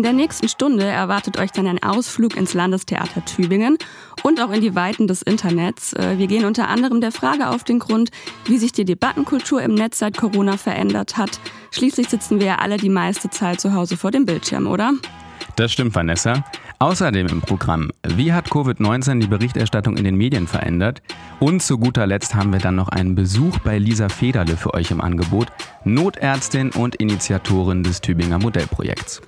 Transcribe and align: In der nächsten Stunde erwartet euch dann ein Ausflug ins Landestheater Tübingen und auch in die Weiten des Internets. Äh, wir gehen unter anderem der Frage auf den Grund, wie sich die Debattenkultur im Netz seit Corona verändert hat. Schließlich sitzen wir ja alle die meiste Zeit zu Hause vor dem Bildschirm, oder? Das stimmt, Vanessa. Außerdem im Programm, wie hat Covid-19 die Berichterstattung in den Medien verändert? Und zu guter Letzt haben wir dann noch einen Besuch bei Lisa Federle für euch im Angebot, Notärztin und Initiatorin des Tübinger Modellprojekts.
In 0.00 0.04
der 0.04 0.14
nächsten 0.14 0.48
Stunde 0.48 0.84
erwartet 0.84 1.38
euch 1.38 1.50
dann 1.52 1.66
ein 1.66 1.82
Ausflug 1.82 2.34
ins 2.34 2.54
Landestheater 2.54 3.22
Tübingen 3.22 3.76
und 4.22 4.40
auch 4.40 4.50
in 4.50 4.62
die 4.62 4.74
Weiten 4.74 5.06
des 5.06 5.20
Internets. 5.20 5.92
Äh, 5.92 6.16
wir 6.16 6.26
gehen 6.26 6.46
unter 6.46 6.68
anderem 6.68 7.02
der 7.02 7.12
Frage 7.12 7.50
auf 7.50 7.64
den 7.64 7.80
Grund, 7.80 8.08
wie 8.46 8.56
sich 8.56 8.72
die 8.72 8.86
Debattenkultur 8.86 9.60
im 9.60 9.74
Netz 9.74 9.98
seit 9.98 10.16
Corona 10.16 10.56
verändert 10.56 11.18
hat. 11.18 11.38
Schließlich 11.70 12.08
sitzen 12.08 12.40
wir 12.40 12.46
ja 12.46 12.54
alle 12.60 12.78
die 12.78 12.88
meiste 12.88 13.28
Zeit 13.28 13.60
zu 13.60 13.74
Hause 13.74 13.98
vor 13.98 14.10
dem 14.10 14.24
Bildschirm, 14.24 14.68
oder? 14.68 14.94
Das 15.56 15.70
stimmt, 15.70 15.94
Vanessa. 15.94 16.44
Außerdem 16.78 17.26
im 17.26 17.42
Programm, 17.42 17.90
wie 18.02 18.32
hat 18.32 18.48
Covid-19 18.48 19.20
die 19.20 19.26
Berichterstattung 19.26 19.98
in 19.98 20.04
den 20.04 20.14
Medien 20.14 20.46
verändert? 20.46 21.02
Und 21.40 21.60
zu 21.60 21.76
guter 21.76 22.06
Letzt 22.06 22.34
haben 22.34 22.54
wir 22.54 22.60
dann 22.60 22.76
noch 22.76 22.88
einen 22.88 23.14
Besuch 23.14 23.58
bei 23.58 23.76
Lisa 23.76 24.08
Federle 24.08 24.56
für 24.56 24.72
euch 24.72 24.90
im 24.92 25.02
Angebot, 25.02 25.48
Notärztin 25.84 26.70
und 26.70 26.94
Initiatorin 26.94 27.82
des 27.82 28.00
Tübinger 28.00 28.38
Modellprojekts. 28.38 29.20